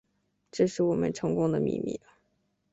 [0.51, 2.01] 这是我们成功的秘密